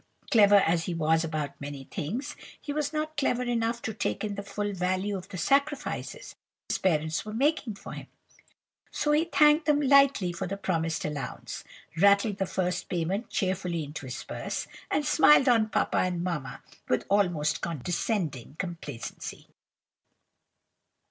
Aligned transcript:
Clever 0.31 0.55
as 0.55 0.85
he 0.85 0.95
was 0.95 1.23
about 1.23 1.61
many 1.61 1.83
things, 1.83 2.35
he 2.59 2.73
was 2.73 2.91
not 2.91 3.17
clever 3.17 3.43
enough 3.43 3.83
to 3.83 3.93
take 3.93 4.23
in 4.23 4.33
the 4.33 4.41
full 4.41 4.73
value 4.73 5.15
of 5.15 5.29
the 5.29 5.37
sacrifices 5.37 6.33
his 6.69 6.79
parents 6.79 7.23
were 7.23 7.35
making 7.35 7.75
for 7.75 7.91
him; 7.93 8.07
so 8.89 9.11
he 9.11 9.25
thanked 9.25 9.67
them 9.67 9.79
lightly 9.79 10.33
for 10.33 10.47
the 10.47 10.57
promised 10.57 11.05
allowance, 11.05 11.63
rattled 11.97 12.39
the 12.39 12.47
first 12.47 12.89
payment 12.89 13.29
cheerfully 13.29 13.83
into 13.83 14.07
his 14.07 14.23
purse, 14.23 14.65
and 14.89 15.05
smiled 15.05 15.47
on 15.47 15.69
papa 15.69 15.97
and 15.97 16.23
mamma 16.23 16.63
with 16.87 17.05
almost 17.07 17.61
condescending 17.61 18.55
complacency. 18.57 19.49